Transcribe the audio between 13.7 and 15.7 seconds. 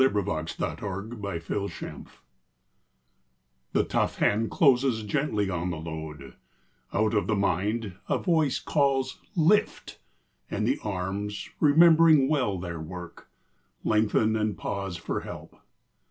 Lengthen and pause for help.